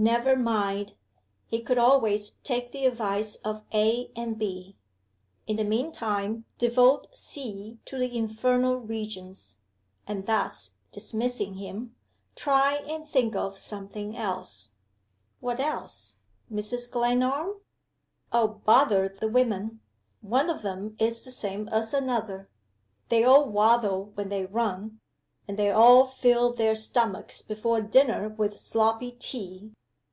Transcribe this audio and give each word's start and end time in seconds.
Never 0.00 0.36
mind! 0.36 0.94
he 1.48 1.60
could 1.60 1.76
always 1.76 2.30
take 2.30 2.70
the 2.70 2.86
advice 2.86 3.34
of 3.44 3.64
A. 3.74 4.12
and 4.14 4.38
B. 4.38 4.76
In 5.48 5.56
the 5.56 5.64
mean 5.64 5.90
time 5.90 6.44
devote 6.56 7.08
C. 7.18 7.80
to 7.84 7.98
the 7.98 8.16
infernal 8.16 8.76
regions; 8.76 9.58
and, 10.06 10.24
thus 10.24 10.76
dismissing 10.92 11.54
him, 11.54 11.96
try 12.36 12.76
and 12.88 13.08
think 13.08 13.34
of 13.34 13.58
something 13.58 14.16
else. 14.16 14.74
What 15.40 15.58
else? 15.58 16.18
Mrs. 16.48 16.88
Glenarm? 16.88 17.56
Oh, 18.32 18.46
bother 18.46 19.08
the 19.08 19.26
women! 19.26 19.80
one 20.20 20.48
of 20.48 20.62
them 20.62 20.94
is 21.00 21.24
the 21.24 21.32
same 21.32 21.68
as 21.70 21.92
another. 21.92 22.48
They 23.08 23.24
all 23.24 23.46
waddle 23.48 24.12
when 24.14 24.28
they 24.28 24.46
run; 24.46 25.00
and 25.48 25.58
they 25.58 25.72
all 25.72 26.06
fill 26.06 26.52
their 26.52 26.76
stomachs 26.76 27.42
before 27.42 27.80
dinner 27.80 28.28
with 28.28 28.60
sloppy 28.60 29.10
tea. 29.18 29.72